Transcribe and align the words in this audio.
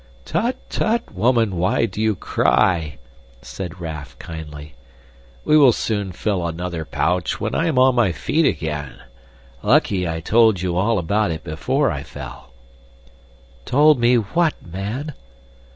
"Tut, 0.25 0.55
tut, 0.67 1.13
woman, 1.13 1.57
why 1.57 1.85
do 1.85 2.01
you 2.01 2.15
cry?" 2.15 2.97
said 3.43 3.79
Raff 3.79 4.17
kindly. 4.17 4.73
"We 5.45 5.55
will 5.55 5.71
soon 5.71 6.11
fill 6.11 6.43
another 6.47 6.85
pouch 6.85 7.39
when 7.39 7.53
I 7.53 7.67
am 7.67 7.77
on 7.77 7.93
my 7.93 8.11
feet 8.11 8.47
again. 8.47 8.95
Lucky 9.61 10.07
I 10.09 10.19
told 10.19 10.59
you 10.59 10.75
all 10.75 10.97
about 10.97 11.29
it 11.29 11.43
before 11.43 11.91
I 11.91 12.01
fell." 12.01 12.51
"Told 13.63 13.99
me 13.99 14.15
what, 14.15 14.55
man?" 14.65 15.13